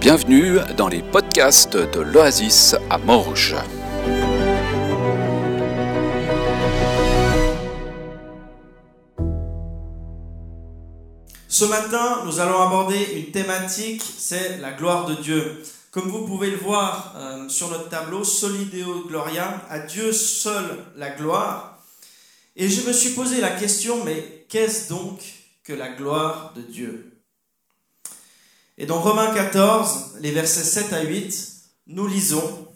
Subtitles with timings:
[0.00, 3.56] Bienvenue dans les podcasts de l'Oasis à Morges.
[11.48, 15.62] Ce matin, nous allons aborder une thématique, c'est la gloire de Dieu.
[15.90, 21.10] Comme vous pouvez le voir euh, sur notre tableau, Solideo Gloria, à Dieu seul la
[21.10, 21.82] gloire.
[22.54, 25.20] Et je me suis posé la question, mais qu'est-ce donc
[25.64, 27.15] que la gloire de Dieu?
[28.78, 32.68] Et dans Romains 14, les versets 7 à 8, nous lisons,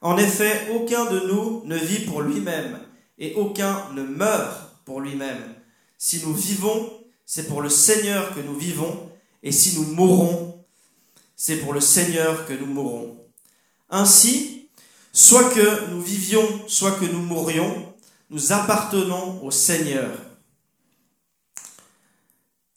[0.00, 2.80] En effet, aucun de nous ne vit pour lui-même,
[3.18, 5.54] et aucun ne meurt pour lui-même.
[5.96, 6.92] Si nous vivons,
[7.24, 9.12] c'est pour le Seigneur que nous vivons,
[9.44, 10.64] et si nous mourrons,
[11.36, 13.16] c'est pour le Seigneur que nous mourrons.
[13.90, 14.68] Ainsi,
[15.12, 17.94] soit que nous vivions, soit que nous mourions,
[18.30, 20.10] nous appartenons au Seigneur.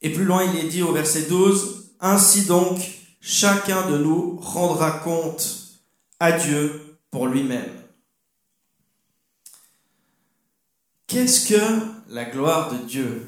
[0.03, 2.80] Et plus loin, il est dit au verset 12, Ainsi donc,
[3.20, 5.80] chacun de nous rendra compte
[6.20, 7.72] à Dieu pour lui-même.
[11.08, 11.59] Qu'est-ce que
[12.09, 13.28] la gloire de Dieu?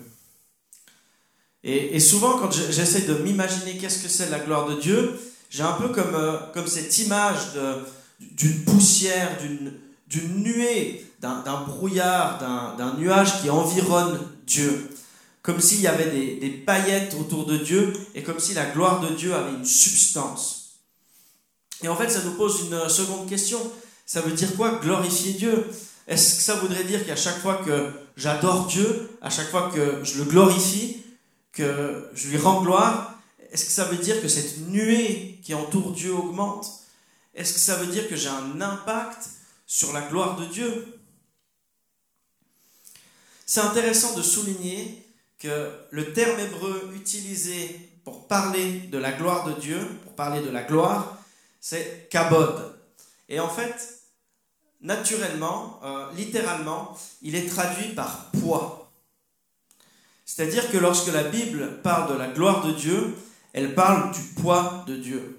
[1.64, 5.73] Et, souvent, quand j'essaie de m'imaginer qu'est-ce que c'est la gloire de Dieu, j'ai un
[5.73, 7.58] peu comme, euh, comme cette image
[8.20, 9.39] d'une poussière,
[10.08, 12.38] d'une nuée, d'un brouillard,
[12.78, 14.88] d'un nuage qui environne Dieu.
[15.48, 19.00] Comme s'il y avait des, des paillettes autour de Dieu et comme si la gloire
[19.00, 20.81] de Dieu avait une substance.
[21.81, 23.58] Et en fait, ça nous pose une seconde question.
[24.06, 25.66] Ça veut dire quoi glorifier Dieu?
[26.06, 30.04] Est-ce que ça voudrait dire qu'à chaque fois que j'adore Dieu, à chaque fois que
[30.04, 31.02] je le glorifie,
[31.54, 33.17] que je lui rends gloire,
[33.50, 36.67] est-ce que ça veut dire que cette nuée qui entoure Dieu augmente?
[37.34, 39.30] Est-ce que ça veut dire que j'ai un impact
[39.66, 41.00] sur la gloire de Dieu?
[43.45, 45.06] C'est intéressant de souligner
[45.39, 50.49] que le terme hébreu utilisé pour parler de la gloire de Dieu, pour parler de
[50.49, 51.17] la gloire,
[51.59, 52.75] c'est kabod.
[53.30, 54.02] Et en fait,
[54.81, 58.92] naturellement, euh, littéralement, il est traduit par poids.
[60.26, 63.15] C'est-à-dire que lorsque la Bible parle de la gloire de Dieu,
[63.53, 65.37] elle parle du poids de Dieu.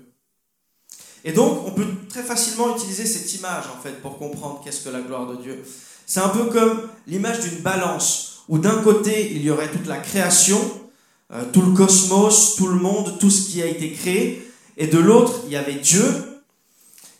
[1.24, 4.88] Et donc, on peut très facilement utiliser cette image, en fait, pour comprendre qu'est-ce que
[4.88, 5.64] la gloire de Dieu.
[6.06, 9.98] C'est un peu comme l'image d'une balance, où d'un côté, il y aurait toute la
[9.98, 10.58] création,
[11.32, 14.98] euh, tout le cosmos, tout le monde, tout ce qui a été créé, et de
[14.98, 16.04] l'autre, il y avait Dieu.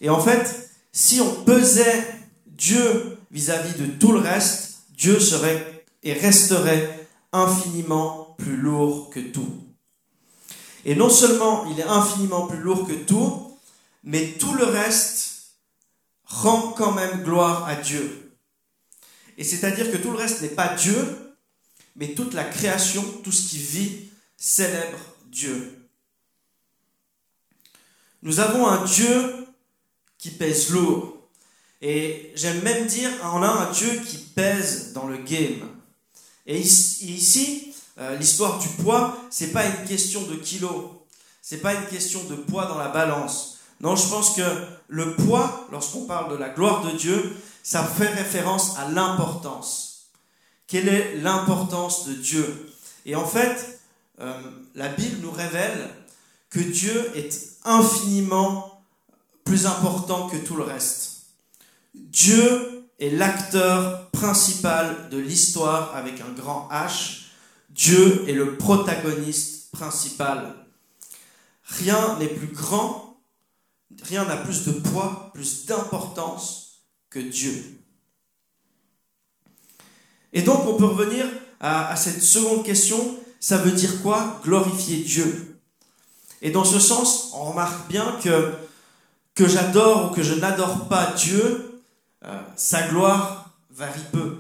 [0.01, 2.07] Et en fait, si on pesait
[2.47, 9.21] Dieu vis-à-vis -vis de tout le reste, Dieu serait et resterait infiniment plus lourd que
[9.21, 9.53] tout.
[10.85, 13.59] Et non seulement il est infiniment plus lourd que tout,
[14.05, 15.55] mais tout le reste
[16.25, 18.28] rend quand même gloire à Dieu.
[19.39, 20.97] Et c'est-à-dire que tout le reste n'est pas Dieu,
[21.97, 25.79] mais toute la création, tout ce qui vit, célèbre Dieu.
[28.23, 29.47] Nous avons un Dieu
[30.19, 31.17] qui pèse lourd.
[31.81, 35.69] Et j'aime même dire, on a un Dieu qui pèse dans le game.
[36.45, 40.87] Et ici, euh, l'histoire du poids, c'est pas une question de kilos,
[41.41, 43.59] c'est pas une question de poids dans la balance.
[43.81, 44.43] Non, je pense que
[44.89, 47.37] le poids, lorsqu'on parle de la gloire de Dieu,
[47.69, 50.07] ça fait référence à l'importance.
[50.67, 52.73] Quelle est l'importance de Dieu?
[53.05, 53.83] Et en fait,
[54.21, 54.41] euh,
[54.75, 55.91] la Bible nous révèle
[56.49, 58.83] que Dieu est infiniment
[59.45, 61.27] plus important que tout le reste.
[61.93, 67.25] Dieu est l'acteur principal de l'histoire avec un grand H.
[67.69, 70.55] Dieu est le protagoniste principal.
[71.65, 73.21] Rien n'est plus grand,
[74.05, 76.68] rien n'a plus de poids, plus d'importance
[77.11, 77.81] que Dieu.
[80.33, 81.27] Et donc on peut revenir
[81.61, 85.59] à, cette seconde question, ça veut dire quoi glorifier Dieu?
[86.43, 88.53] Et dans ce sens, on remarque bien que
[89.39, 91.81] que j'adore ou que je n'adore pas Dieu,
[92.25, 94.37] euh, sa gloire varie peu,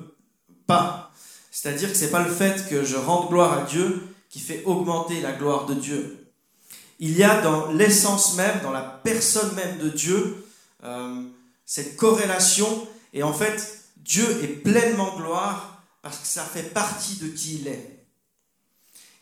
[0.67, 1.13] pas.
[1.53, 4.65] C'est-à-dire que ce n'est pas le fait que je rende gloire à Dieu qui fait
[4.65, 6.27] augmenter la gloire de Dieu.
[6.99, 10.45] Il y a dans l'essence même, dans la personne même de Dieu,
[10.83, 11.23] euh,
[11.69, 12.89] cette corrélation.
[13.13, 17.69] Et en fait, Dieu est pleinement gloire parce que ça fait partie de qui il
[17.69, 18.05] est.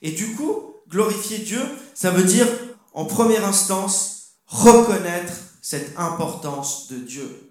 [0.01, 1.61] Et du coup, glorifier Dieu,
[1.95, 2.47] ça veut dire,
[2.95, 7.47] en première instance, reconnaître cette importance de Dieu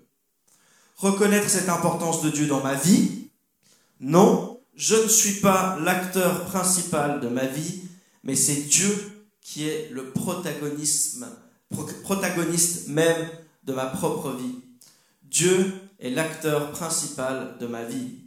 [0.98, 3.30] reconnaître cette importance de Dieu dans ma vie.
[4.00, 7.82] Non, je ne suis pas l'acteur principal de ma vie,
[8.24, 9.12] mais c'est Dieu
[9.42, 11.18] qui est le protagoniste
[12.88, 13.30] même
[13.64, 14.56] de ma propre vie.
[15.36, 18.20] Dieu est l'acteur principal de ma vie.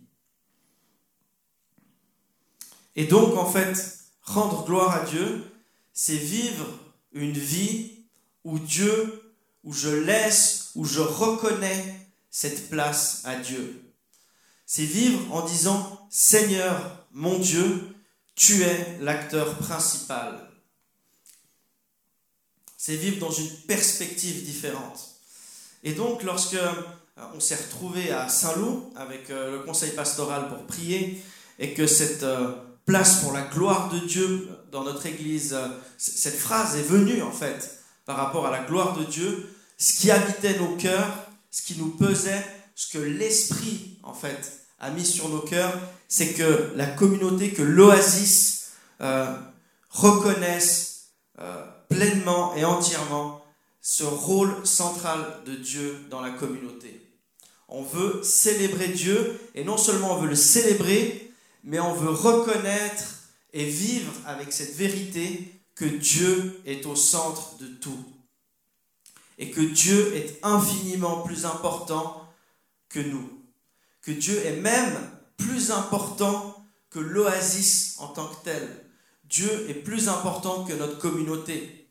[2.97, 5.43] Et donc, en fait, rendre gloire à Dieu,
[5.95, 6.67] c'est vivre
[7.13, 8.05] une vie
[8.45, 9.33] où Dieu,
[9.65, 11.99] où je laisse, où je reconnais
[12.31, 13.91] cette place à Dieu.
[14.67, 17.89] C'est vivre en disant Seigneur, mon Dieu,
[18.35, 20.51] tu es l'acteur principal.
[22.77, 25.18] C'est vivre dans une perspective différente.
[25.85, 26.73] Et donc, lorsque euh,
[27.35, 31.23] on s'est retrouvé à Saint-Loup avec euh, le conseil pastoral pour prier,
[31.59, 32.53] et que cette euh,
[32.87, 35.57] place pour la gloire de Dieu dans notre Église,
[35.97, 40.11] cette phrase est venue en fait par rapport à la gloire de Dieu, ce qui
[40.11, 41.11] habitait nos cœurs,
[41.51, 42.45] ce qui nous pesait,
[42.75, 45.75] ce que l'Esprit en fait a mis sur nos cœurs,
[46.07, 48.73] c'est que la communauté, que l'oasis
[49.91, 51.13] reconnaisse
[51.89, 53.38] pleinement et entièrement
[53.91, 57.01] ce rôle central de Dieu dans la communauté.
[57.69, 61.33] On veut célébrer Dieu et non seulement on veut le célébrer,
[61.65, 63.05] mais on veut reconnaître
[63.55, 68.05] et vivre avec cette vérité que Dieu est au centre de tout
[69.39, 72.29] et que Dieu est infiniment plus important
[72.91, 73.41] que nous,
[74.03, 74.99] que Dieu est même
[75.39, 78.85] plus important que l'oasis en tant que tel.
[79.25, 81.89] Dieu est plus important que notre communauté.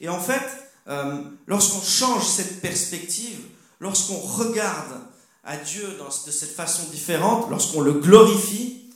[0.00, 3.40] Et en fait, euh, lorsqu'on change cette perspective,
[3.80, 5.00] lorsqu'on regarde
[5.44, 5.86] à Dieu
[6.26, 8.90] de cette façon différente, lorsqu'on le glorifie,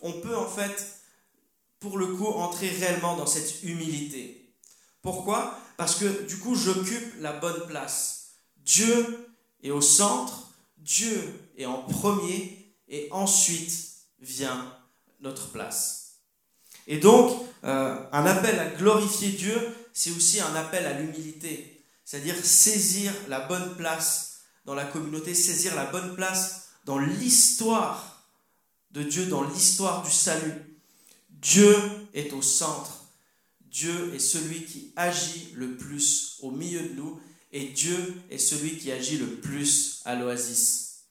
[0.00, 0.96] on peut en fait,
[1.80, 4.54] pour le coup, entrer réellement dans cette humilité.
[5.00, 5.58] Pourquoi?
[5.76, 8.30] Parce que du coup, j'occupe la bonne place.
[8.64, 9.28] Dieu
[9.62, 13.72] est au centre, Dieu est en premier, et ensuite
[14.20, 14.72] vient
[15.20, 16.18] notre place.
[16.86, 17.32] Et donc,
[17.64, 19.56] euh, un appel à glorifier Dieu,
[19.92, 25.74] c'est aussi un appel à l'humilité, c'est-à-dire saisir la bonne place dans la communauté, saisir
[25.74, 28.24] la bonne place dans l'histoire
[28.92, 30.54] de Dieu, dans l'histoire du salut.
[31.30, 31.74] Dieu
[32.14, 33.04] est au centre.
[33.70, 37.20] Dieu est celui qui agit le plus au milieu de nous
[37.52, 41.04] et Dieu est celui qui agit le plus à l'oasis.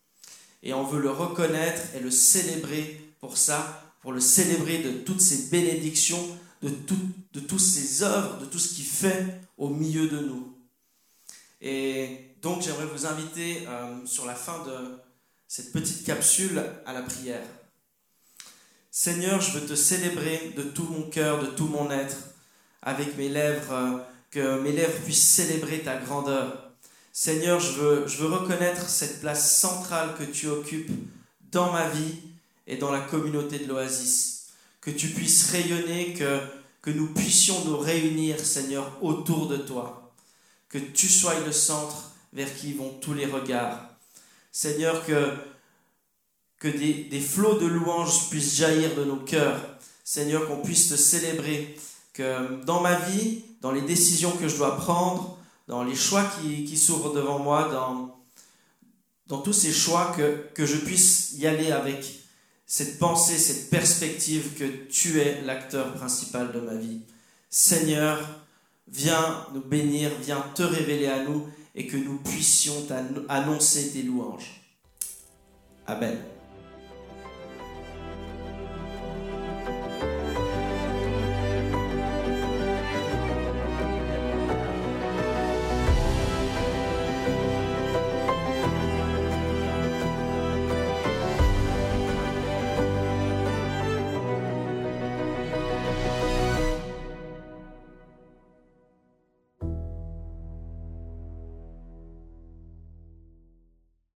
[0.63, 5.21] Et on veut le reconnaître et le célébrer pour ça, pour le célébrer de toutes
[5.21, 6.99] ses bénédictions, de, tout,
[7.33, 10.55] de toutes ses œuvres, de tout ce qu'il fait au milieu de nous.
[11.61, 14.97] Et donc j'aimerais vous inviter euh, sur la fin de
[15.47, 17.43] cette petite capsule à la prière.
[18.89, 22.17] Seigneur, je veux te célébrer de tout mon cœur, de tout mon être,
[22.81, 23.97] avec mes lèvres, euh,
[24.31, 26.71] que mes lèvres puissent célébrer ta grandeur.
[27.13, 30.91] Seigneur, je veux, je veux reconnaître cette place centrale que tu occupes
[31.51, 32.15] dans ma vie
[32.67, 34.40] et dans la communauté de l'Oasis
[34.81, 40.11] que tu puisses rayonner, que, nous puissions nous réunir, Seigneur, autour de toi.
[40.67, 43.89] Que tu sois le centre vers qui vont tous les regards.
[44.51, 49.61] Seigneur, que, des, flots de louanges puissent jaillir de nos cœurs.
[50.03, 51.77] Seigneur, qu'on puisse te célébrer.
[52.13, 55.37] Que dans ma vie, dans les décisions que je dois prendre,
[55.67, 58.19] dans les choix qui, qui s'ouvrent devant moi, dans,
[59.27, 62.20] dans tous ces choix, que, que je puisse y aller avec
[62.71, 67.01] cette pensée, cette perspective que tu es l'acteur principal de ma vie.
[67.49, 68.17] Seigneur,
[68.87, 72.87] viens nous bénir, viens te révéler à nous et que nous puissions
[73.27, 74.61] annoncer tes louanges.
[75.85, 76.17] Amen.